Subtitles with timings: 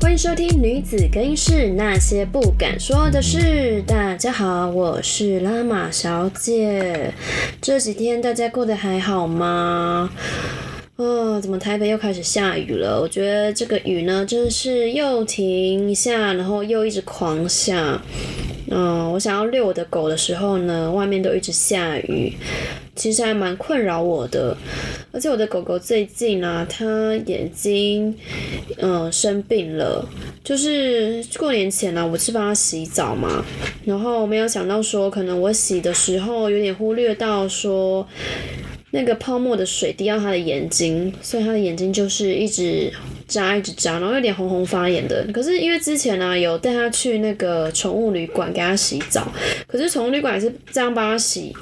[0.00, 3.82] 欢迎收听《女子更衣室那些不敢说的事》。
[3.84, 7.12] 大家好，我是拉玛小姐。
[7.60, 10.08] 这几天大家过得还好吗？
[10.96, 12.98] 哦，怎么台北又开始下雨了？
[12.98, 18.00] 我觉得这个雨呢，真是又停一下，然后又一直狂下。
[18.68, 22.32] 嗯，我想要遛我的狗的时候呢，外面都一直下雨，
[22.94, 24.56] 其实还蛮困扰我的。
[25.12, 28.14] 而且我的狗狗最近啊，它眼睛
[28.78, 30.06] 嗯生病了，
[30.44, 33.44] 就是过年前呢，我是帮它洗澡嘛，
[33.84, 38.06] 然后没有想到说，可能我洗的时候有点忽略到说。
[38.92, 42.90] 那个泡沫的水滴到他的眼睛，所以他的眼睛就是一直
[43.26, 45.26] 扎，一直扎，然后有点红红发炎的。
[45.32, 49.32] 可是因为之前呢，有带他去那个宠物旅馆给他洗澡，
[49.66, 51.52] 可是宠物旅馆也是这样帮他洗，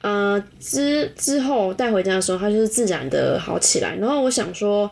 [0.00, 3.96] 呃，之之后带回家的时候，他就是自然的好起来。
[3.96, 4.90] 然后我想说，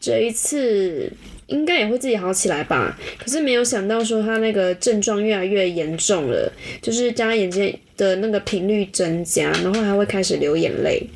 [0.00, 1.12] 这一次。
[1.48, 11.08] 应该也会自己好起来吧，可是没有想到说他那个症状越来越严重了，就是加眼睛的那个频率增加，然后还会开始流眼泪。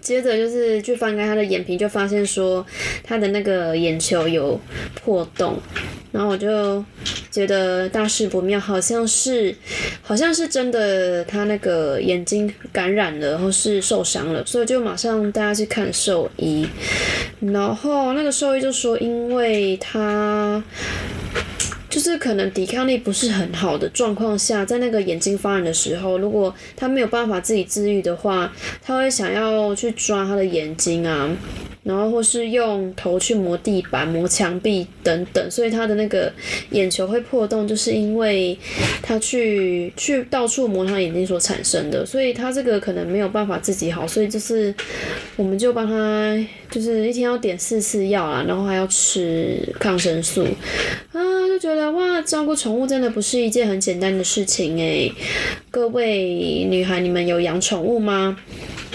[0.00, 2.64] 接着就是去翻开他的眼皮，就发现说
[3.02, 4.60] 他的那个眼球有
[4.94, 5.58] 破洞，
[6.12, 6.84] 然后我就
[7.30, 9.54] 觉得大事不妙，好像是
[10.02, 16.66] 好像是真的，他那个眼睛感染了，或是受伤了，所以就马上带他去看兽医，
[17.40, 20.62] 然后那个兽医就说，因为他。
[21.90, 31.28] 就是可能抵抗力不是很好的状况下，在那个眼睛发炎的时候，如果他没有办法自己治愈的话，他会想要去抓他的眼睛啊，
[31.82, 36.32] 然后或是用头去磨地板、磨墙壁等等，所以他的那个
[36.70, 38.56] 眼球会破洞，就是因为
[39.02, 44.72] 他去去到处磨他眼睛所产生的，所以他这个可能没有办法自己好，所以就是
[45.34, 50.46] 我们就帮他，就是一天要点四次药啊，然后还要吃抗生素
[51.12, 51.29] 啊。
[51.60, 55.12] 觉得哇，照顾宠物真的不是一件很简单的事情诶。
[55.70, 58.34] 各位女孩，你们有养宠物吗？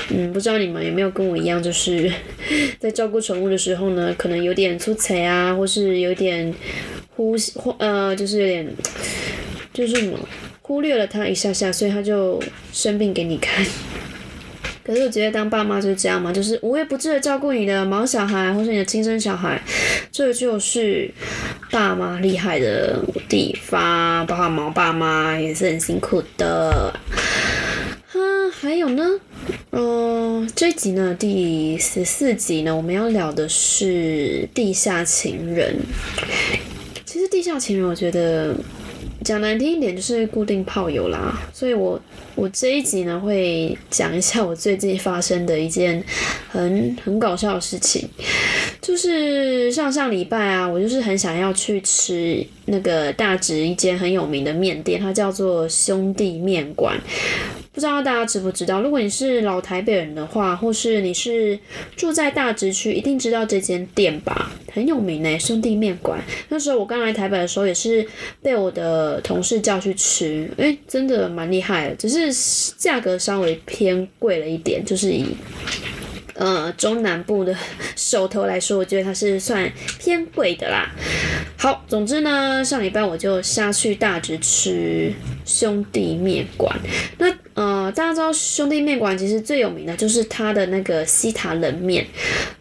[0.09, 2.11] 嗯，不知道你们有没有跟我一样，就是
[2.79, 6.51] 在照顾宠物的时候呢，可能有点粗彩啊，或是有点
[7.15, 8.67] 忽忽呃，就是有点
[9.71, 10.11] 就是
[10.63, 12.41] 忽略了它一下下，所以它就
[12.73, 13.63] 生病给你看。
[14.85, 19.59] 可是我觉得当爸妈就是这样嘛，就是无微不至的照顾你的毛小孩或是你的亲生小孩，
[20.11, 21.09] 这就是
[21.71, 24.23] 爸妈厉害的地方。
[24.27, 26.93] 包括毛爸妈也是很辛苦的。
[28.13, 29.03] 嗯，还有呢，
[29.71, 35.75] 嗯，这集呢第十四集呢，我们要聊的是地下情人。
[37.05, 38.55] 其实地下情人，我觉得。
[39.25, 41.99] 讲难听一点就是固定炮友啦，所以我
[42.35, 46.01] 我这一集呢会讲一下我最近发生的一件
[46.47, 48.07] 很很搞笑的事情，
[48.79, 56.95] 就是上上礼拜啊，我就是很想要去吃那个大直一间很有名的面店，它叫做兄弟面馆。
[57.75, 58.81] 不知道大家知不知道？
[58.81, 61.59] 如果你是老台北人的话，或是你是
[61.97, 64.49] 住在大直区，一定知道这间店吧？
[64.71, 66.23] 很有名呢，兄弟面馆。
[66.47, 68.07] 那时候我刚来台北的时候，也是
[68.41, 75.25] 被我的同事叫去吃，诶，真的蛮厉害的，只是价格稍微偏贵了一点，就是以。
[76.37, 77.55] 呃，中南部的
[77.95, 80.91] 手头来说，我觉得它是算偏贵的啦。
[81.57, 85.13] 好，总之呢，上礼拜我就下去大直吃
[85.45, 86.77] 兄弟面馆。
[87.17, 87.33] 那
[87.91, 92.05] 大家知道兄弟面馆其实最有名的就是它的那个西塔冷面，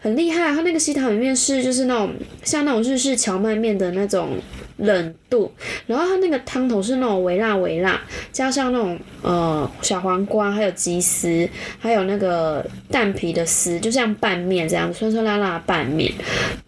[0.01, 0.55] 很厉害。
[0.55, 2.13] 它那个西塔冷面是就是那种
[2.43, 4.39] 像那种日式荞麦面的那种。
[4.79, 5.53] 冷度，
[5.87, 8.01] 然后它那个汤头是那种微辣微辣，
[8.33, 11.49] 加上那种呃小黄瓜，还有鸡丝，
[11.79, 16.13] 还有那个蛋皮的丝，就像拌面这样酸酸辣辣的拌面。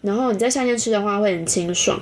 [0.01, 2.01] 然后你在夏天吃的话会很清爽。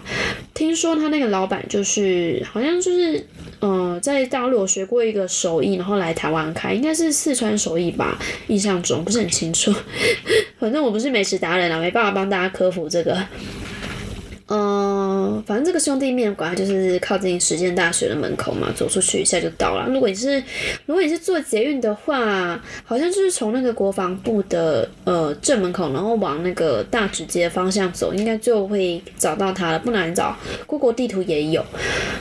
[0.54, 3.26] 听说他那个老板就是好像就是
[3.62, 9.74] 嗯在大陆学过一个手艺，然后来台湾开，应该是四川手艺吧，印象中不是很清楚。
[10.60, 13.18] 反正我不是美食达人啊，没办法帮大家科普这个。
[14.48, 19.88] 嗯，反正这个兄弟面馆就是靠近实践大学的门口嘛，走出去一下就到了。
[19.90, 20.44] 如果你是
[20.86, 30.36] 如果你是坐捷运的话，好像就是从那个国防部的呃正门口，然后往那个大直街方向走，应该就会找到它了，不难找。
[30.68, 31.66] Google 地图也有。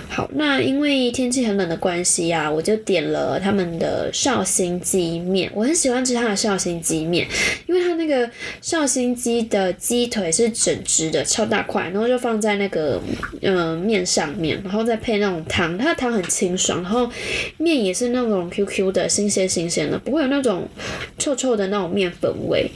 [0.09, 5.51] 好，那因为天气很冷的关系呀，我就点了他们的绍兴鸡面。
[5.53, 7.27] 我很喜欢吃他的绍兴鸡面，
[7.67, 8.31] 因为他那那个
[8.61, 13.01] 绍兴鸡的鸡腿是整只的，超大块，然后就就放在那个
[13.43, 17.11] 呃面上面，然后再配那种汤，它的汤很清爽，然后
[17.59, 20.69] 面也是那种 Q Q 的，新鲜新鲜的，不会有那种
[21.19, 22.71] 臭臭的那种面粉味。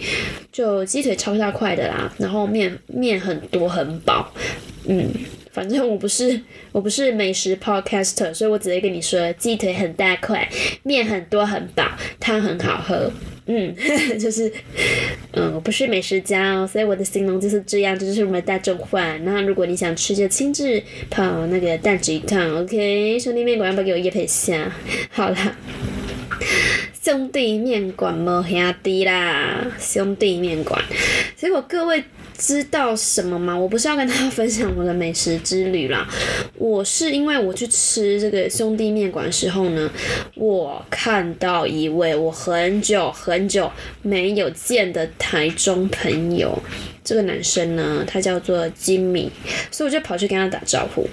[0.51, 4.33] 就鸡腿超大块的啦，然后面面很多很饱，
[4.89, 5.09] 嗯。
[5.59, 6.41] 反正我不是
[6.71, 10.49] 我不是美食 podcaster，所以我直接跟你说，鸡腿很大块，
[10.85, 11.85] 面很多很饱，
[12.21, 13.11] 汤很好喝。
[13.47, 13.75] 嗯，
[14.21, 14.49] 就是，
[15.33, 19.17] 嗯，我不是美食家哦，所以我的形容就是这样，这就是我们的大众化。
[19.23, 23.19] 那如果你想吃就亲自泡那个蛋鸡汤，OK？
[23.19, 24.73] 兄弟面馆要不要给我叶配下？
[25.11, 25.57] 好啦，
[27.03, 30.81] 兄弟面馆没兄弟啦，兄弟面馆。
[31.35, 32.05] 结果各位。
[32.39, 33.59] 知道什么吗？
[33.59, 36.09] 我不是要跟大家分享我的美食之旅啦，
[36.55, 39.91] 我是因为我去吃这个兄弟面馆的时候呢，
[40.37, 43.69] 我看到一位我很久很久
[44.03, 46.57] 没有见的台中朋友，
[47.03, 49.29] 这个男生呢，他叫做金米，
[49.73, 51.09] 所以我就跑去跟他打招呼，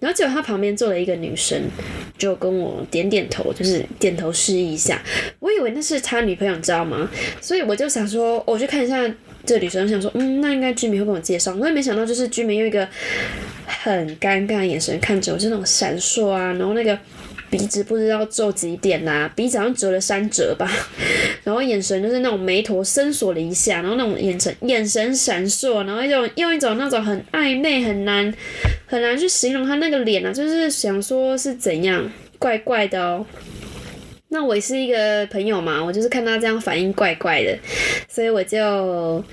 [0.00, 1.58] 然后结果他旁边坐了一个女生，
[2.18, 5.02] 就跟我点点头，就是点头示意一下，
[5.40, 7.10] 我以为那是他女朋友，你知道吗？
[7.40, 9.10] 所以我就想说，我去看一下。
[9.46, 12.86] 这女生想说，嗯，那应该居民会跟我介绍，我也没想到，就是居民用一个
[13.66, 16.98] 很尴尬的眼神看着我，就那种闪烁啊，然后那个
[17.48, 20.70] 鼻子不知道皱几点呐，鼻子好像折了三折吧，
[21.44, 28.32] 然后眼神就是那种眉头深锁了一下，然后那种眼神眼神闪烁，然后一种用一种那种很暧昧很难
[28.86, 33.24] 很难去形容他那个脸啊，就是想说是怎样怪怪的哦。
[34.30, 37.58] 那我也是一个朋友嘛，我就是看他这样反应怪怪的，
[38.08, 39.24] 所以我就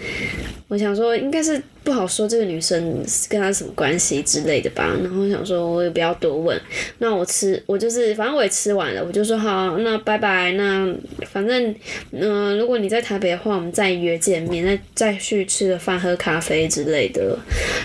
[0.70, 6.60] 我想说应该是不好说这个女生跟他什么关系之类的吧，然后想说我也不要多问。
[7.00, 10.54] 那我吃我就是反正我也吃完了，我就说好，那拜拜。
[10.54, 10.88] 那
[11.30, 11.76] 反正
[12.12, 17.38] 嗯，如果你在台北的话，我们再约见面，再再去吃个饭喝咖啡之类的。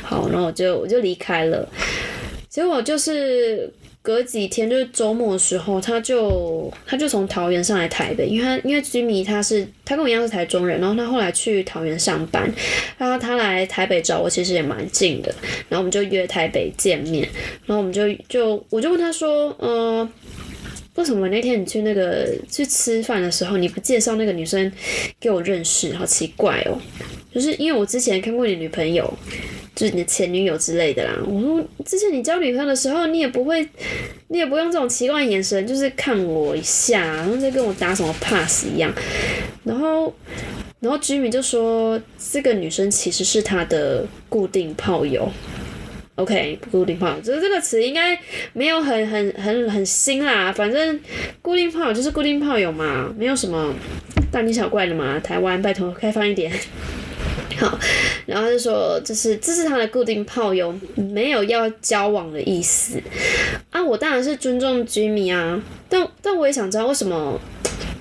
[0.03, 1.69] 好，然后我就我就离开了。
[2.49, 3.69] 结果就是。
[4.03, 12.51] 隔几天就是周末的时候，他就他就从桃园上来台北，因为因为 Jimmy 他是他跟我一样是台中人，然后他后来去桃园上班，
[12.97, 15.35] 然后他来台北找我其实也蛮近的，
[15.69, 17.29] 然后我们就约台北见面，
[17.67, 20.11] 然后我们就就我就问他说，嗯，
[20.97, 24.71] 为什么那天你去那个去吃饭的时候，你不介绍那个女生
[25.19, 26.79] 给我认识，好奇怪哦，
[27.35, 29.13] 就是因为我之前看过你女朋友。
[29.73, 31.17] 就是你的前女友之类的啦。
[31.25, 33.67] 我说之前你交女朋友的时候，你也不会，
[34.29, 38.93] 你也不用这种奇怪眼神，就是看我一下，然后再跟我打什么 pass 一样。
[39.65, 40.13] 然后，
[40.81, 41.99] 然后居民就说
[42.31, 45.31] 这个女生其实是他的固定炮友。
[46.21, 48.19] OK，固定炮友，就是这个词应该
[48.53, 50.53] 没有很很很很新啦。
[50.53, 51.01] 反正
[51.41, 53.75] 固定炮友就是固定炮友嘛，没有什么
[54.31, 55.19] 大惊小怪的嘛。
[55.21, 56.53] 台湾拜托开放一点。
[57.59, 57.79] 好，
[58.27, 63.01] 然后就说这是这是他的固定炮友，没有要交往的意思
[63.71, 63.83] 啊。
[63.83, 65.59] 我当然是尊重居民啊，
[65.89, 67.41] 但但我也想知道为什么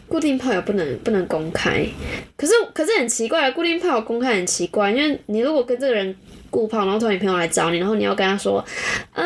[0.10, 1.86] 固定炮友不能不能公开？
[2.36, 6.13] 可是可是很奇怪，固定炮友公开很奇怪，因为你如果跟这个人。
[6.50, 8.63] 顾胖，然后突然女朋友来找你，然后你要跟他说，
[9.13, 9.24] 啊，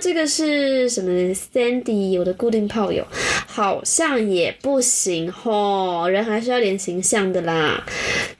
[0.00, 3.06] 这个是什么？Sandy，我的固定炮友，
[3.46, 7.84] 好像也不行吼，人还是要连形象的啦。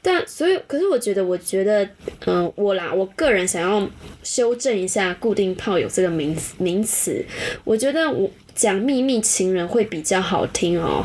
[0.02, 1.88] 但所以，可是我觉得，我觉得，
[2.26, 3.88] 嗯，我啦，我个人想要
[4.22, 7.24] 修正一下固定炮友这个名名词，
[7.64, 11.04] 我觉得我讲秘密情人会比较好听哦。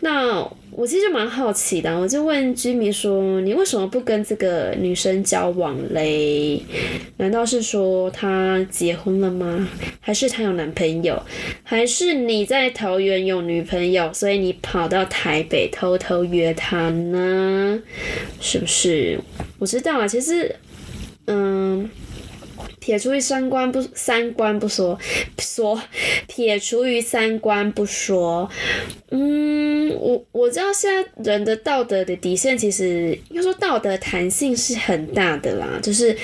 [0.00, 0.48] 那。
[0.76, 6.60] 我其实蛮好奇的，我就问居民说：“你为什么不跟这个女生交往嘞？
[7.18, 9.68] 难道是说她结婚了吗？
[10.00, 11.22] 还是她有男朋友？
[11.62, 17.80] 还是你在桃园有女朋友，所以你跑到台北偷偷约她呢？
[18.40, 19.20] 是不是？
[19.60, 20.56] 我知道啊，其实，
[21.26, 21.88] 嗯。”
[22.84, 24.98] 撇除于三观不三观不说，
[25.38, 25.80] 说
[26.26, 28.46] 撇除于三观不说，
[29.10, 36.14] 嗯，我我知道现在人的道德的底线其实应该说道德弹性是很大的啦，就是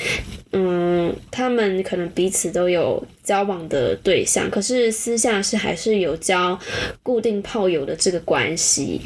[0.52, 6.58] 嗯，他们可能彼此都有交往的对象，可是私下是还是有交
[7.02, 9.00] 固定炮友的这个关系，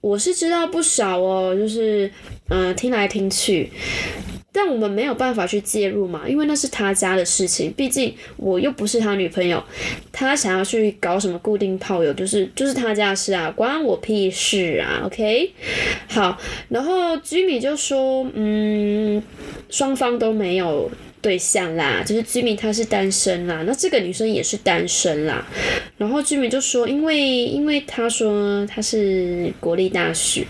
[0.00, 2.10] 我是知道不少哦，就是
[2.48, 3.70] 嗯，听来听去。
[4.56, 9.62] 但我们没有办法去介入嘛，因为那是他家的事情，毕竟我又不是他女朋友，
[10.10, 15.52] 他想要去搞什么固定炮友，就是就是他家的事啊，关我屁事啊，OK？
[16.08, 16.38] 好，
[16.70, 19.22] 然后吉米就说，嗯，
[19.68, 20.90] 双方都没有。
[21.26, 25.44] 对象啦，就是居民他是单身啦，那这个女生也是单身啦。
[25.98, 30.46] 然后居民就说，因为因为他说他是国立大学，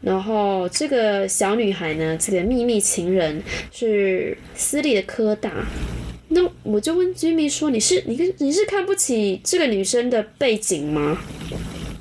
[0.00, 5.50] 然后这个小女孩呢，这个秘密情人是私立的科大。
[6.28, 11.18] 那我就问 Jimmy 说：“你是你你是看不起这个女生的背景吗？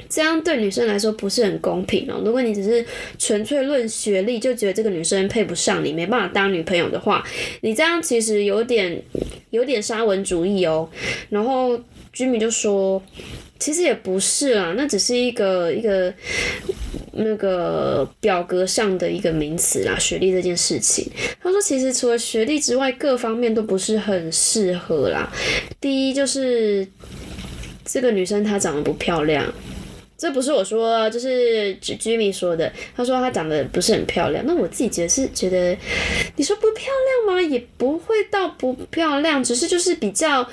[0.10, 2.22] 这样对女生来说不是很公平哦。
[2.26, 2.86] 如果你只是
[3.18, 7.24] 纯粹论学历就觉得这个女生配不上你，没办法当女朋友的话，
[7.62, 9.02] 你这样其实有点
[9.50, 10.90] 有点沙文主义哦。”
[11.30, 11.80] 然后
[12.12, 13.02] 居民就说
[13.60, 16.14] ：“其实也不是啦，那只是一个一个。”
[17.20, 21.04] 那个表格上的一个名词啦，学历这件事情，
[21.42, 25.28] 他说其实除了学历之外，各方面都不是很适合啦。
[25.82, 26.88] 第一就是
[27.84, 29.52] 这个女生她长得不漂亮，
[30.18, 32.72] 这不是我说，就是 Jimmy 说的。
[32.96, 35.78] 他说他长得不是很漂亮，那我自己觉得是觉得，
[36.36, 36.92] 你说不漂
[37.26, 37.42] 亮吗？
[37.42, 40.50] 也不会到不漂亮，只是就是比较。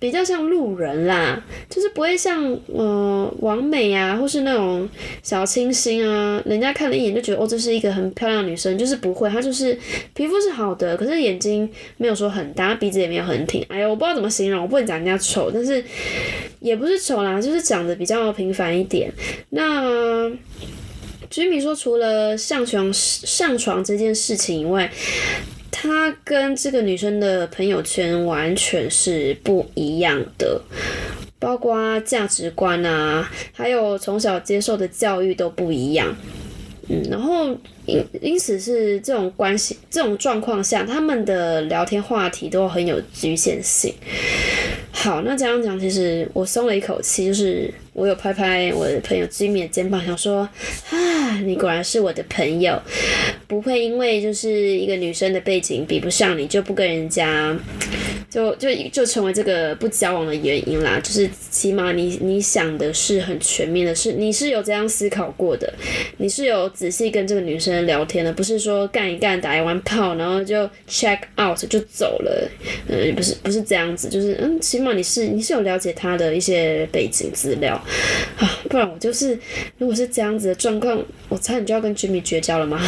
[0.00, 4.88] 比较像路人啦，就是不会像呃王美啊，或是那种
[5.24, 9.76] 小清新啊，人家看了一眼就觉得哦，这是一个很漂亮女生，就是不会，她就是
[10.14, 15.84] 皮肤是好的，可是眼睛没有说很大，鼻子也没有很挺，哎呀，我不知道怎么形容，我不能讲人家丑，但是
[16.60, 19.12] 也不是丑啦，就是长得比较平凡一点。
[19.50, 20.30] 那
[21.28, 24.88] 居民说，除了上床上床这件事情以外。
[25.70, 30.60] 他跟这个女生的朋友圈完全是不一样的，
[31.38, 36.16] 包括价值观啊，还有从小接受的教育都不一样。
[36.88, 37.56] 嗯，然后
[37.88, 43.92] 因因此是这种关系、这种状况下，他们的聊天话题都很有局限性。
[44.92, 50.48] 好，那这样讲，其实我松了一口气，就是我有拍拍我的朋友 Jimmy 的肩膀，想说，
[50.90, 52.80] 啊，你果然是我的朋友，
[53.46, 57.56] 不会因为就是一个女生的背景比不上你，就不跟人家，
[58.28, 60.98] 就就就成为这个不交往的原因啦。
[60.98, 65.72] 就是起码你你想的是很全面的，是你是有这样思考过的，
[66.16, 72.50] 你是有仔细跟这个女生聊天的，不是说干一干打一完炮，然后就 check out 就走了，
[72.88, 74.88] 嗯，不是不是这样子，就是嗯，起码。
[74.98, 77.74] 你是你是有了解他的一些背景资料
[78.38, 79.38] 啊，不然我就是
[79.76, 82.80] 如果是这样子的状况，我差点就要跟 Jimmy 绝交了吗？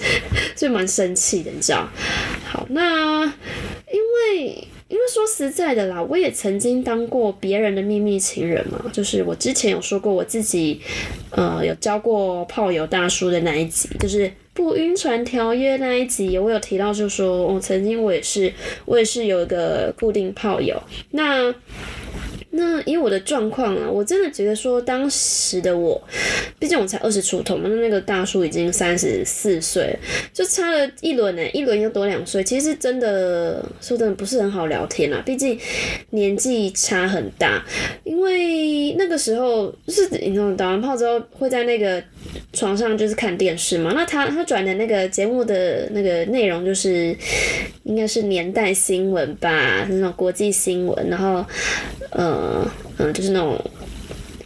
[0.54, 1.88] 所以蛮生气的，你知道？
[2.44, 4.00] 好，那因
[4.42, 4.66] 为
[5.12, 10.80] 说实在的啦，我也曾经当过别人的秘密情人嘛，就是我之前有说过我自己
[11.30, 14.30] 呃有教过炮友大叔的那一集，就是。
[14.56, 18.50] 不晕船条约那一集，我有提到，就说我曾经我也是，
[18.86, 21.54] 我也是有一个固定炮友，那。
[22.56, 26.02] 那以我的状况啊，我真的觉得说当时的我，
[26.58, 29.94] 毕竟我才二十出头嘛，那那个大叔已经三十四岁，
[30.32, 35.58] 就差了一轮呢，一轮又多两岁，其实真的说真的不是很好聊天啊，毕竟
[36.10, 37.62] 年纪差很大。
[38.04, 42.02] 因为那个时候是你知道打完炮之后会在那个
[42.52, 47.14] 床上就是看电视嘛，那他他转的那个节目的那个内容就是
[47.84, 51.44] 应该是年代新闻吧，那种国际新闻，然后
[52.10, 52.45] 呃。
[52.98, 53.58] 嗯，就是那种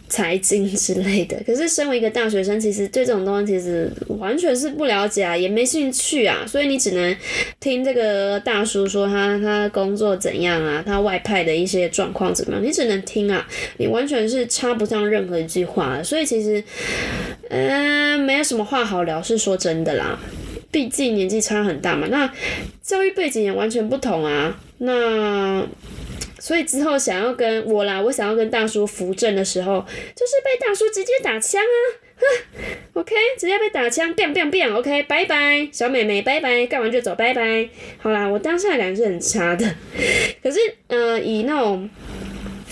[0.07, 1.41] 财经之类的。
[1.47, 6.45] 可是身为一个大学生，其实对这种东西其实完全是不了解啊，也没兴趣啊。
[6.45, 7.15] 所以你只能
[7.59, 16.03] 听这个大叔说他他工作怎样啊，他外派的一些状况怎么样，你只能听啊，你完全是插不上任何一句话。
[16.03, 16.63] 所以其实
[17.49, 20.19] 嗯，没有什么话好聊，是说真的啦。
[20.71, 22.31] 毕竟年纪差很大嘛，那
[22.81, 24.57] 教育背景也完全不同啊。
[24.77, 25.61] 那
[26.41, 31.77] 所以之后想要跟我啦，我想要跟大叔扶正的时候，就是被大叔直接打枪啊！
[32.17, 32.25] 哼
[32.93, 37.69] ，OK，直接被打枪，biang biang biang，OK，拜拜，小美眉，拜拜，干完就走，拜拜。
[37.99, 39.75] 好啦，我当下感觉是很差的，
[40.41, 41.87] 可是，嗯，以那种，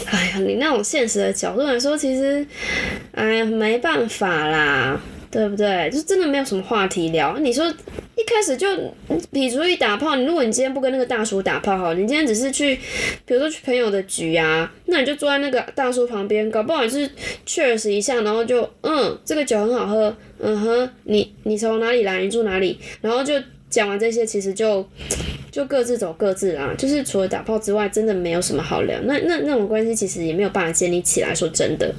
[0.08, 2.44] 哎呀，你那种现实的角度来说，其实，
[3.14, 5.00] 哎呀，没办法啦。
[5.32, 5.90] 对不对？
[5.92, 7.38] 就真的没有什么话题聊。
[7.40, 8.68] 你说一开始就
[9.32, 12.76] 比如一打炮，你如果你今天不跟那个大叔打炮好，你今天只是去，
[13.26, 17.10] 比如说去朋友的局啊，那你就坐在那个大叔旁边，搞不好是
[17.46, 22.22] cheers 一下，然后就嗯，这个酒很好喝，嗯哼，你你从哪里来？
[22.22, 22.80] 你住哪里？
[23.02, 23.34] 然后就。
[23.70, 24.84] 讲完这些，其实就
[25.52, 26.74] 就各自走各自啦。
[26.78, 29.00] 就是除了打炮之外，真的没有什么好聊。
[29.04, 31.34] 那那那种关系其实也没有办法建立起来。
[31.34, 31.94] 说真的，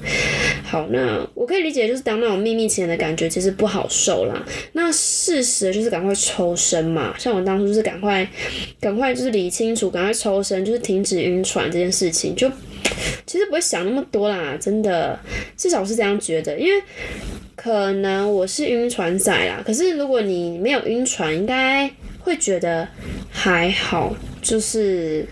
[0.65, 4.45] 好，那我可以理解，就是当那种秘密情人的感觉其实不好受啦。
[4.73, 7.15] 那事实就是赶快抽身嘛。
[7.19, 8.29] 像我当初就是赶快
[8.81, 12.51] 赶快就是理清楚，赶快抽身，就是停止晕船这件事情，就
[13.27, 14.57] 其实不会想那么多啦。
[14.61, 15.19] 真的，
[15.57, 16.83] 至少是这样觉得，因为。
[17.57, 21.87] 可能我是晕船仔啦，可是如果你没有晕船，应该
[22.21, 22.87] 会觉得
[23.31, 25.27] 还好，就是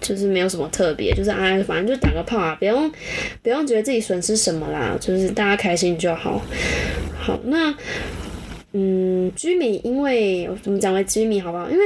[0.00, 2.90] 就是没有什么特别，就是啊，反正就打个炮啊，不用
[3.42, 6.40] 不用觉得自己损失什么啦，就是大家开心就好。
[7.18, 7.74] 好，那
[8.72, 11.68] 嗯，居民因为怎么讲为居民好不好？
[11.68, 11.84] 因为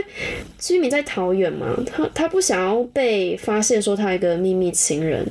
[0.59, 5.27] 居民在桃园嘛，他他不想要被发现说他一个秘密情人，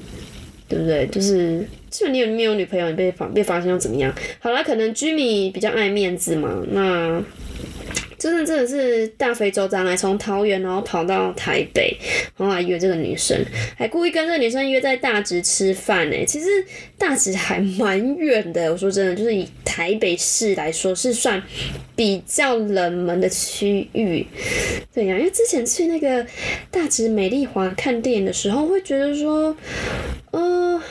[0.68, 1.06] 对不对？
[1.08, 4.12] 就是，就你有没有女朋友，你被发被发现又怎么样？
[4.40, 7.24] 好了，可能居民比较爱面子嘛，那。
[8.24, 11.94] 真的真的是大费周章来从桃园然后跑到台北，
[12.38, 13.38] 然后来约这个女生，
[13.78, 16.16] 还故意跟这个女生约在大直吃饭呢。
[16.26, 16.48] 其实
[16.98, 21.44] 大直还蛮远的，我说真的，就是以台北市来说是算
[21.98, 24.26] 比较冷门的区域。
[24.94, 26.26] 对呀，因为之前去那个
[26.72, 29.54] 大直美丽华看电影的时候，会觉得说，
[30.32, 30.82] 呃，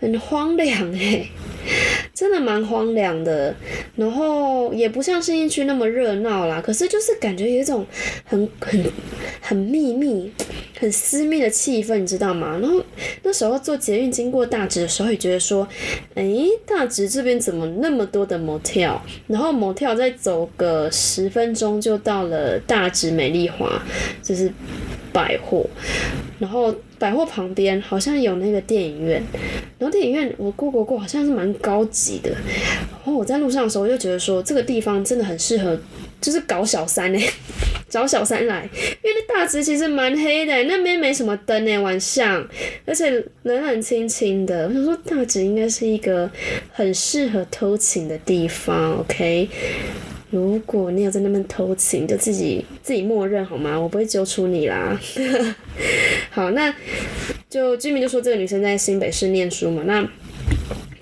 [0.00, 1.26] 很荒凉哎。
[2.14, 3.54] 真的蛮荒凉的，
[3.96, 6.60] 然后也不像新一区那么热闹啦。
[6.60, 7.86] 可是就是感觉有一种
[8.24, 8.84] 很很
[9.40, 10.30] 很秘密、
[10.78, 12.58] 很私密的气氛，你知道吗？
[12.60, 12.82] 然后
[13.22, 15.66] 那时候坐捷运经过大直的时候，也觉得说，
[16.14, 16.24] 哎，
[16.66, 18.98] 大直这边怎么那么多的 motel？
[19.26, 23.82] 然后 motel 再走个十分钟就到了大直美丽华，
[24.22, 24.52] 就是
[25.12, 25.66] 百货，
[26.38, 26.74] 然后。
[27.02, 29.20] 百货旁边好像有那个电影院，
[29.76, 32.30] 然后电影院我过过过，好像是蛮高级的。
[32.30, 35.78] 然后我在路上的时候，我就觉得说这个地方真的很适合，
[36.20, 37.18] 就是搞小三呢，
[37.90, 38.68] 找小三来。
[38.74, 42.46] 因为那大直其实蛮黑的，那边没什么灯呢，晚上，
[42.86, 43.10] 而且
[43.42, 44.68] 冷冷清清的。
[44.68, 46.30] 我想说大直应该是一个
[46.72, 49.48] 很适合偷情的地方，OK。
[50.30, 53.78] 如果你有在那边偷情，就自己自己默认好吗？
[53.78, 54.98] 我不会揪出你啦。
[56.30, 56.74] 好，那
[57.50, 60.08] 就居民就说这个女生在新北市念书嘛，那。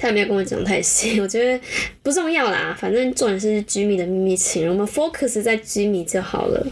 [0.00, 1.60] 他也没有跟我讲太细， 我觉得
[2.02, 6.66] 不重要啦，反正重点是居民的秘密情人，我们 focus 在居民就好了。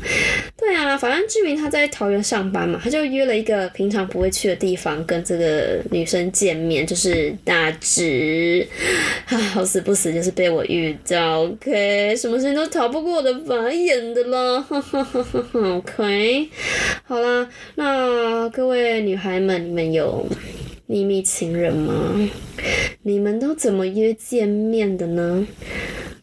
[0.56, 8.66] 对啊，反正居民他在桃园上班嘛，他就约了一个平常不会去的地方跟这个女生见面，就是大直。
[9.52, 14.64] 好死不死就是被我遇到，OK，什么事情都逃不过我的法眼的啦。
[15.52, 16.48] OK，
[17.04, 20.26] 好啦，那各位女孩们，你们有？
[20.90, 22.18] 秘密情人吗？
[23.02, 25.46] 你们都怎么约见面的呢？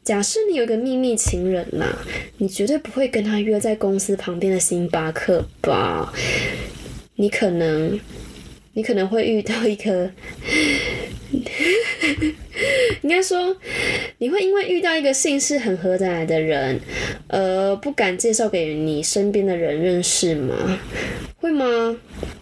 [0.03, 1.99] 假设你有个秘密情人啦，
[2.39, 6.11] 你绝对不会跟他约在公司旁边的星巴克吧？
[7.15, 7.99] 你可能，
[8.73, 10.09] 你可能会遇到一个。
[13.01, 13.55] 应该说，
[14.19, 16.79] 你会因为遇到一个姓氏很合得来的人，
[17.27, 20.79] 而不敢介绍给你身边的人认识吗？
[21.37, 21.95] 会吗？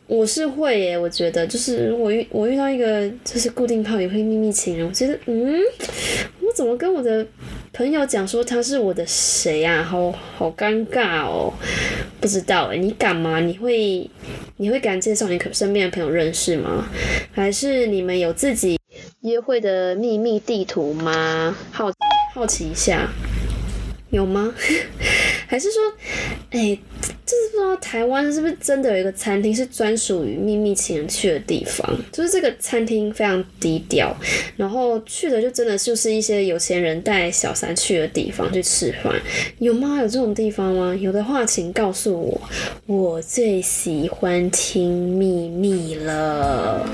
[0.07, 5.59] 我是会耶，我觉得就是如果遇我遇到一个就是固定炮也会秘密情人，我觉得嗯，
[6.41, 7.25] 我怎么跟我的
[7.71, 9.81] 朋友讲说他是我的谁啊？
[9.81, 11.51] 好好尴尬哦，
[12.21, 13.39] 不知道诶，你敢吗？
[13.39, 14.07] 你会
[14.57, 16.87] 你会敢介绍你可身边的朋友认识吗？
[17.31, 18.77] 还是你们有自己？
[19.23, 21.55] 约会的秘密地图吗？
[21.71, 21.89] 好
[22.35, 23.09] 好奇一下，
[24.09, 24.53] 有吗？
[25.47, 25.81] 还是说，
[26.49, 26.77] 哎，
[27.25, 31.87] 就是不知道台湾是不是真的有一个餐厅是专属于秘密情人去的地方？
[32.11, 34.13] 就是这个餐厅非常低调，
[34.57, 39.13] 然后去的就真的就是一些有钱人带小三去的地方去吃饭，
[39.59, 39.99] 有吗？
[40.01, 40.93] 有这种地方吗？
[40.93, 42.41] 有的话，请告诉我，
[42.87, 46.85] 我最喜欢听秘密了。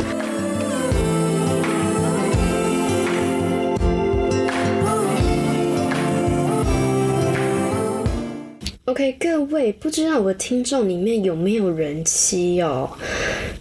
[8.90, 12.90] OK，各位，不知道我的听众里面有没有人妻哦？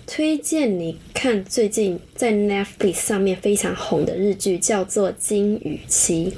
[0.07, 6.31] 推荐你看最近在 Netflix 上面非常红的日剧，叫做《金鱼妻》。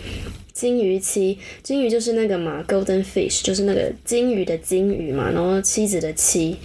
[0.53, 6.57] 金鱼妻，金鱼就是那个嘛，Golden Fish，就是那个金鱼的金鱼嘛，然后妻子的妻，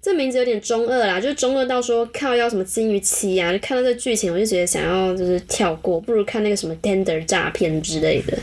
[0.00, 8.38] 这名字有点中二啦，就是中二到说靠要什么金鱼妻呀，就看到这剧情我就觉得想要就是跳过，不如看那个什么 Tender 诈骗之类的。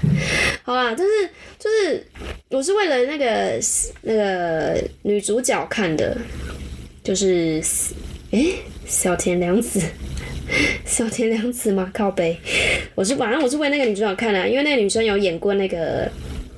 [0.70, 1.28] 好啦，就是
[1.58, 2.06] 就是
[2.52, 3.60] 我是为了那个
[4.04, 6.16] 那个女主角看的，
[7.04, 7.60] 就是
[8.30, 8.54] 诶，
[8.86, 9.82] 小田凉子。
[10.86, 11.90] 小田凉子吗？
[11.92, 12.38] 靠背，
[12.94, 16.08] 我是反正我是为那个女主角看的，因为那个女生有演过那个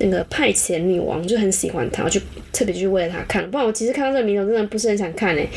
[0.03, 2.19] 那个派遣女王，就很喜欢她，我就
[2.51, 3.49] 特别去为了她看。
[3.49, 5.47] 不然我其实看到这个名字，真的不是很想看诶。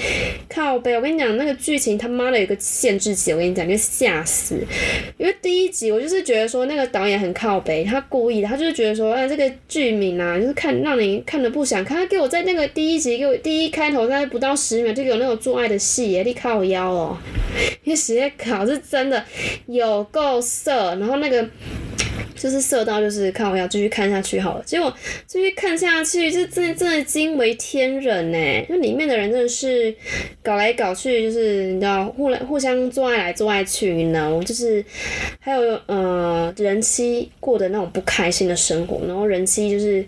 [0.49, 4.57] 靠背，我跟你讲，那个剧情他妈的有个限制级，我跟你讲，就吓死。
[5.17, 11.97] 因为第一集我就是觉得说那个导演很靠背，他故意的，他就是觉得说，哎，这个剧名啊，就是看让你看的不想看。
[11.97, 17.17] 他给我在那个第一集给我第一开头，在不到十秒就有那种做爱的戏耶，你靠腰哦。
[17.85, 19.23] 因为实验考是真的
[19.67, 21.47] 有够色，然后那个
[22.37, 24.93] 就是色到就是看我要继续看下去好了，结果
[25.27, 28.67] 继续看下去，就真的真的惊为天人呢！
[28.69, 29.95] 就里面的人真的是
[30.43, 34.85] 搞来搞去，就是你知道互来互相做爱来做爱去呢，就是
[35.41, 40.05] 还有呃人妻过的那种不开心的生活，然后人妻就是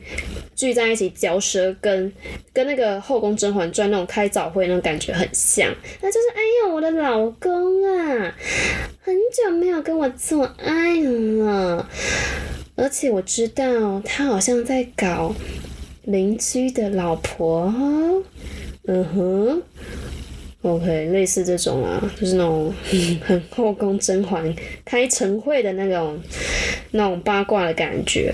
[0.54, 2.12] 聚在一起嚼舌根，
[2.52, 8.34] 跟那个后宫甄嬛传那种开早会那种感觉很像，那就是哎呦我的老公啊，
[9.00, 11.88] 很久没有跟我做爱了。
[12.74, 15.34] 而且我知道他好像在搞
[16.04, 17.72] 邻居的老婆，
[18.86, 19.62] 嗯哼
[20.62, 22.72] ，OK，类似这种啊，就是那种
[23.24, 26.20] 很后宫甄嬛开晨会的那种
[26.90, 28.32] 那种八卦的感觉。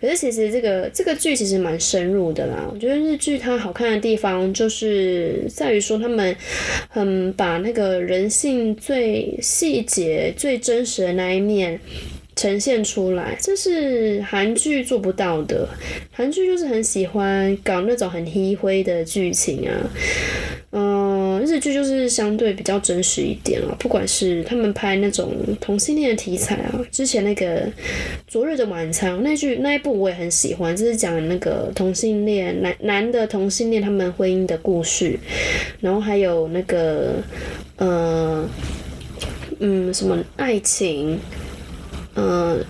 [0.00, 2.68] 可是其实这个这个剧其实蛮深入的啦。
[2.70, 6.36] 我觉得日剧它好看的地方就是在于说他们
[6.88, 11.78] 很把那个人性最细节、最真实的那一面。
[12.36, 15.68] 呈现出来，这是韩剧做不到的。
[16.12, 19.72] 韩剧就是很喜欢搞那种很黑灰的剧情啊，
[20.72, 23.76] 嗯，日剧就是相对比较真实一点啊。
[23.78, 27.66] 不管是他们拍那种同性恋的题材啊，之前那个
[28.26, 35.18] 《昨日的晚餐》那剧那一部我也很喜欢，就是讲那个同性恋男男的同性恋他们婚姻的故事，
[35.80, 37.14] 然后还有那个，
[37.76, 38.48] 呃，
[39.60, 41.18] 嗯，什么爱情。
[42.14, 42.64] 嗯，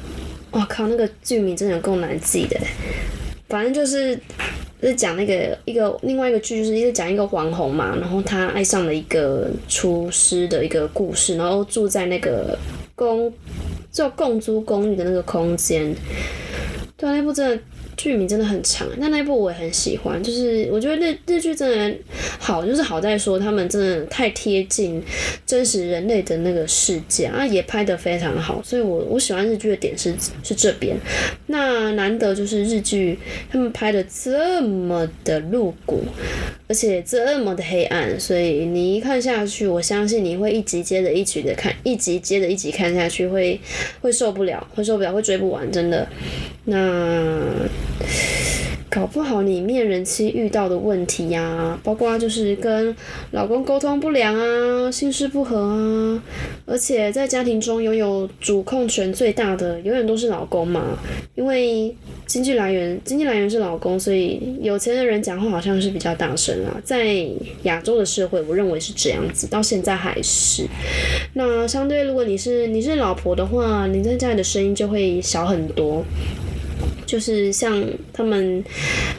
[0.51, 2.59] 我靠，那个剧名真的够难记的。
[3.49, 4.19] 反正就是
[4.81, 12.59] 是讲那个一个另外一个剧，就是一直讲一个网红嘛，然后他爱上了一个厨师的一个故事，然后住在那个
[12.95, 13.33] 公
[13.91, 15.95] 叫共租公寓的那个空间。
[16.97, 17.63] 对，那部真的。
[17.97, 20.23] 剧名真的很长，但那一部我也很喜欢。
[20.23, 21.99] 就是我觉得日日剧真的
[22.39, 25.03] 好，就是好在说他们真的太贴近
[25.47, 28.63] 真实人类的那个世界啊，也拍得非常好。
[28.65, 30.97] 所以我我喜欢日剧的点是是这边。
[31.47, 33.19] 那难得就是日剧
[33.51, 36.03] 他们拍的这么的露骨，
[36.69, 43.61] 而且这么的黑暗，所以你一看下去，我相信你会一集接着一集的看，一集接着一集看下去，会
[44.01, 46.09] 会受不了，会受不了，会追不完，真的。
[46.65, 46.75] 那。
[48.91, 52.95] 搞不好里面人妻遇到的问题呀，包括就是跟
[53.33, 56.23] 老公沟通不良啊，心事不和啊，
[56.65, 60.97] 而且在家庭中拥有主控权最大的永远都是老公嘛，
[61.35, 61.93] 因为
[62.27, 67.27] 经济来源经济来源是老公，所以有钱的人讲话好像是比较大声啊，在
[67.65, 70.69] 亚洲的社会，我认为是这样子，到现在还是。
[71.33, 76.05] 那相对如果你是你是老婆的话，你在家里的声音就会小很多。
[77.07, 78.65] 就是像他们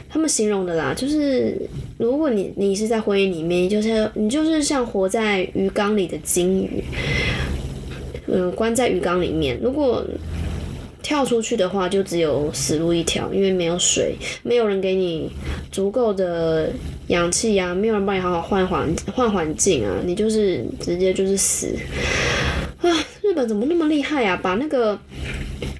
[0.08, 1.56] 他们形容的啦，就是
[1.98, 6.84] 如果你你是在婚姻里面，就是你就是像活在鱼缸里的金鱼，
[8.26, 10.04] 嗯，关在鱼缸里面，如果
[11.02, 15.30] 跳出去的话，就只有死路一条，因为没有水，没有人给你
[15.70, 16.70] 足够的
[17.06, 21.76] 氧气呀，没有人帮你好好换环换环境啊，你就是直接就是死
[22.82, 22.90] 啊！
[23.22, 24.38] 日本怎么那么厉害啊？
[24.42, 24.98] 把那个。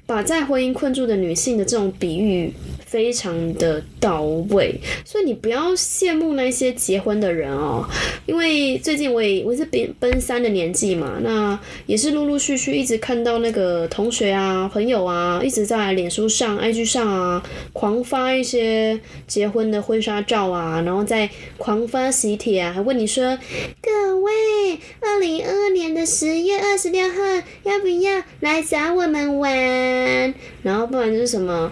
[0.07, 2.51] 把在婚姻困住的女性的这种比喻
[2.85, 7.85] 非常的到位，所以你不要羡慕那些结婚的人哦，
[8.25, 17.43] 因为最近我也我是奔奔三的年纪嘛，那也是陆陆续续一直看到那个同学啊、朋友啊，一直在脸书上、IG 上啊，
[17.73, 23.37] 狂发一些结婚的婚纱照啊，然后再狂发喜帖啊，还问你说，
[23.81, 24.76] 各位，
[26.07, 27.15] 十月二十六号
[27.63, 30.33] 要不要来找我们玩？
[30.63, 31.69] 然后不然就是什么，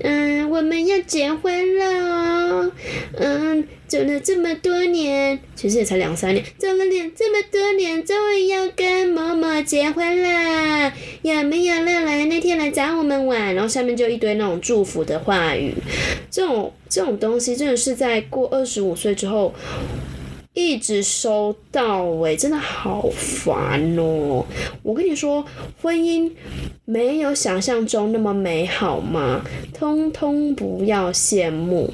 [0.00, 2.72] 嗯，我们要结婚了哦，
[3.12, 13.54] 嗯，走了这么多年，其实也才两三年，走了两这么多年，终于要跟某某结婚了，有没有人来那天来找我们玩？
[13.54, 15.72] 然后下面就一堆那种祝福的话语，
[16.28, 19.54] 这种这种东西真的是在过二十五岁之后。
[20.60, 24.44] 一直收到哎，真的好烦哦！
[24.82, 25.44] 我跟你说，
[25.80, 26.30] 婚姻
[26.84, 29.42] 没有想象中那么美好吗？
[29.72, 31.92] 通通不要羡慕。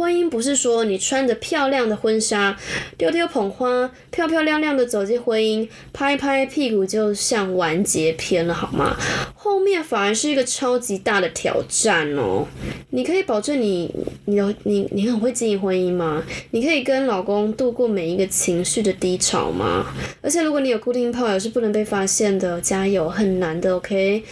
[0.00, 2.56] 婚姻不是说你穿着漂亮的婚纱，
[2.96, 8.96] 丢丢捧花，漂漂亮亮的走进婚姻，拍拍屁股就像完结篇了，好吗？
[9.34, 12.46] 后面反而是一个超级大的挑战哦。
[12.88, 16.22] 你可以保证你，你有你，你很会经营婚姻吗？
[16.52, 19.84] 你可以跟老公度过每一个情绪的低潮吗？
[20.22, 24.24] 而且如果你有固定炮友是不能被发现的，加油，很难的，OK？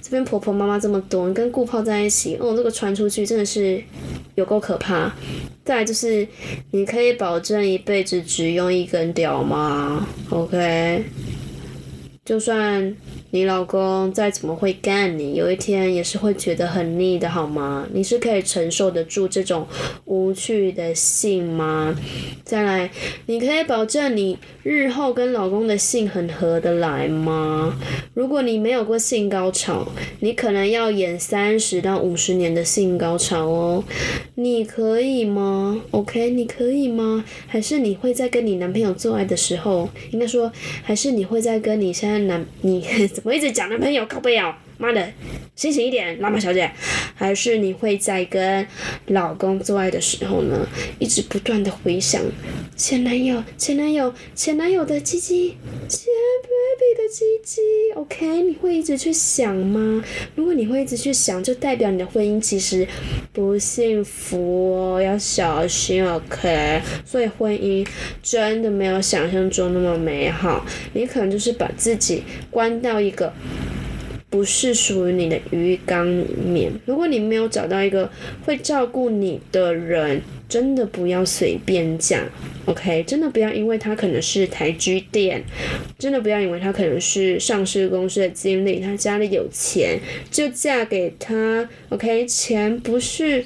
[0.00, 3.82] 这边婆婆妈妈这么多，你跟顾炮在一起，哦，这个传出去真的是
[4.40, 5.14] 有够可怕。
[5.64, 6.26] 再就是，
[6.72, 11.04] 你可以保证一辈子只用一根屌吗？OK，
[12.24, 12.96] 就算
[13.32, 17.86] 你老公再怎么会干你，有一天也是会觉得很腻的，好吗？
[17.92, 19.64] 你是可以承受得住这种
[20.06, 21.94] 无趣的性吗？
[22.42, 22.90] 再来，
[23.26, 27.78] 你可以保证你日后跟老公的性很合得来吗？
[28.14, 29.86] 如果你没有过性高潮，
[30.18, 33.84] 你可能要演三十到五十年的性高潮哦。
[34.34, 37.24] 你可以吗？OK，你可以吗？
[37.46, 40.50] 还是你会在跟你男朋友做爱的时候，应该说，
[40.82, 42.84] 还是你会在跟你现在男你。
[43.22, 45.12] 我一直讲男朋友靠背哦，妈的，
[45.54, 46.70] 清醒一点，老马小姐。
[47.14, 48.66] 还是你会在跟
[49.08, 50.66] 老公做爱的时候呢，
[50.98, 52.22] 一直不断的回想
[52.74, 55.50] 前男友、前男友、前男友的鸡鸡，
[55.86, 56.06] 前
[56.42, 57.60] baby 的鸡鸡
[57.94, 58.40] ，OK？
[58.40, 60.02] 你会一直去想吗？
[60.34, 62.88] 如果你会一直去想，就代表你的婚姻其实
[63.34, 66.80] 不幸福哦，要小心，OK？
[67.04, 67.86] 所以婚姻
[68.22, 70.64] 真的没有想象中那么美好，
[70.94, 73.30] 你可能就是把自己关到一个。
[74.30, 76.72] 不是属于你的鱼缸里面。
[76.86, 78.08] 如果你没有找到一个
[78.46, 82.24] 会照顾你的人，真的不要随便嫁
[82.66, 83.02] ，OK？
[83.02, 85.42] 真的不要因为他可能是台积电，
[85.98, 89.98] 真的不要以为他可能是上市公司的经理，他家里有钱
[90.30, 92.24] 就嫁给他，OK？
[92.26, 93.44] 钱不是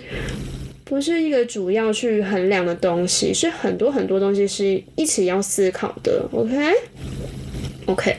[0.85, 8.17] 不是一个主要去衡量的东西，是很多很多东西是一起要思考的，OK？OK？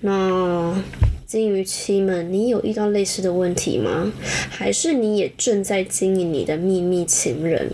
[0.00, 0.80] 那。
[1.28, 4.10] 金鱼妻们，你有遇到类似的问题吗？
[4.48, 7.70] 还是你也正在经营你的秘密情人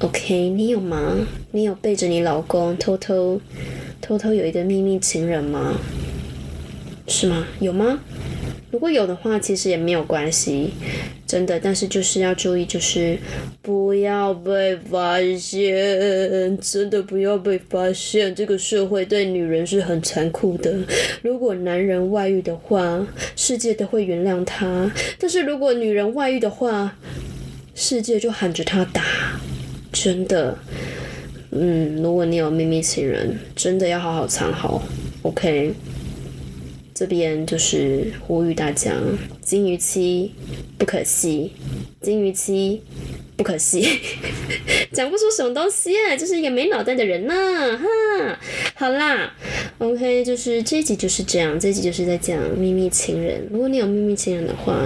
[0.00, 1.16] ？OK，你有吗？
[1.52, 3.40] 你有背着你老公偷偷
[4.02, 5.78] 偷偷有一个秘密情人吗？
[7.06, 7.46] 是吗？
[7.58, 8.00] 有吗？
[8.70, 10.74] 如果有的话，其实也没有关系，
[11.28, 11.60] 真的。
[11.60, 13.16] 但是就是要注意，就是
[13.62, 18.34] 不要被发现，真的不要被发现。
[18.34, 20.74] 这个社会对女人是很残酷的。
[21.22, 26.96] 如果男人外遇的话，世界都会原谅他；但是如果女人外遇的话，
[27.74, 29.02] 世界就喊着他打。
[29.92, 30.56] 真的，
[31.50, 34.82] 嗯，如果你有秘密情人，真的要好好藏好。
[35.22, 35.72] OK。
[36.98, 38.92] 这边就是呼吁大家，
[39.40, 40.32] 金鱼期
[40.76, 41.52] 不可惜，
[42.00, 42.82] 金鱼期
[43.36, 43.86] 不可惜，
[44.90, 48.40] 讲不出什么东西啊，就是一个没脑袋的人呐，哈，
[48.74, 49.32] 好啦
[49.78, 53.46] ，OK，就是这集就是这样，这集就是在讲秘密情人。
[53.48, 54.84] 如果你有秘密情人的话，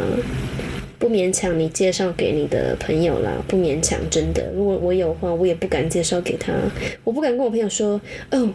[0.99, 4.53] 不勉强你介绍给你的朋友啦，不勉强，真的。
[4.55, 6.53] 如果我有的话，我也不敢介绍给他，
[7.05, 7.99] 我不敢跟我朋友说，
[8.33, 8.51] 哦，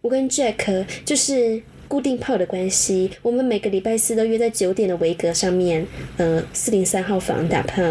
[0.00, 1.60] 我跟 Jack 就是。
[1.92, 7.82] 固定炮的关系，我们每个礼拜四都约在九点的维格上面，呃，四零三号房打炮，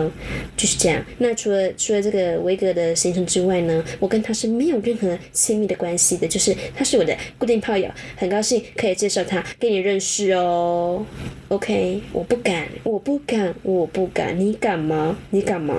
[0.58, 1.06] 就是这样。
[1.20, 11.06] 那除了除了这个维格的行程之外呢，我跟他是没有任何亲密的关系的，就是他是我的固定炮友，很高兴可以介绍他给你认识哦。
[11.50, 15.16] OK，我不敢，我不敢，我不敢，你敢吗？
[15.30, 15.76] 你敢吗？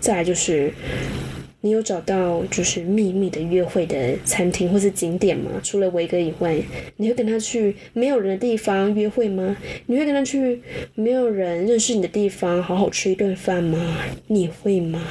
[0.00, 0.72] 再来就是。
[1.68, 5.50] 你有找到就是秘密的约会的餐厅或是景点吗？
[5.62, 6.56] 除了维格以外，
[6.96, 9.54] 你会跟他去没有人的地方约会吗？
[9.84, 10.62] 你会跟他去
[10.94, 13.98] 没有人认识你的地方好好吃一顿饭吗？
[14.28, 15.02] 你会吗？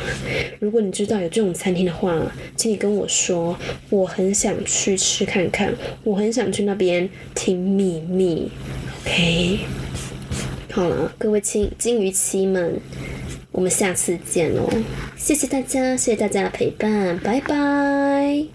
[0.57, 2.19] 如果你知道有这种餐厅的话，
[2.55, 3.55] 请你跟我说，
[3.91, 5.71] 我很想去吃看看，
[6.03, 8.49] 我很想去那边听秘密。
[9.05, 9.59] OK，
[10.71, 12.81] 好了，各位亲金鱼妻们。
[13.57, 14.69] 我们下次见哦！
[15.17, 18.45] 谢谢大家，谢谢大家的陪伴，拜拜。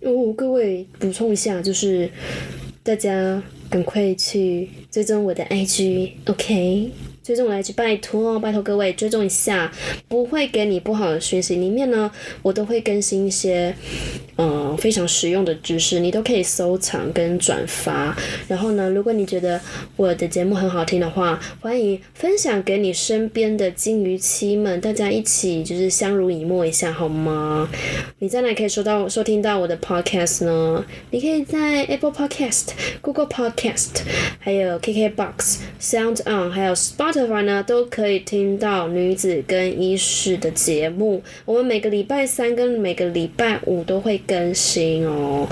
[0.00, 2.10] 哦，各位补充一下，就是
[2.82, 6.90] 大家赶快去追踪我的 IG，OK？
[7.24, 9.72] 追踪我 IG，拜托，拜托各位追踪一下，
[10.08, 11.56] 不会给你不好的讯息。
[11.56, 12.10] 里面呢，
[12.42, 13.74] 我都会更新一些。
[14.36, 18.14] 嗯，非常实用的知识，你都可以收藏跟转发。
[18.48, 19.60] 然后呢，如果你觉得
[19.94, 27.70] 我的节目很好听的话，欢迎分享给你身边的金鱼妻们，大家一起就是相濡以沫一下，好吗？
[28.18, 30.84] 你在哪可以收到收听到我的 podcast 呢？
[31.12, 34.00] 你可以在 Apple Podcast、Google Podcast、
[34.40, 41.22] 还有 KKBox、Sound On、还有 Spot 呢，都可以听到女子跟医师的节目。
[41.44, 44.20] 我们每个礼拜三跟每个礼拜五都会。
[44.26, 45.46] 更新哦，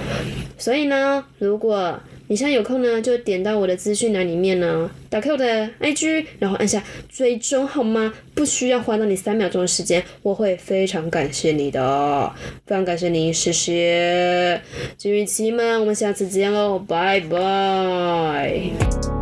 [0.57, 8.15] 所以呢，如果你现在有空呢，就点到我的资讯栏里面呢，打开我的 IG，然后按下追踪，好吗？
[8.35, 12.33] 不需要花到你三秒钟的时间，我会非常感谢你的，
[12.67, 14.63] 非常感谢你，谢谢，
[14.97, 19.22] 金鱼期们，我们下次见喽，拜拜。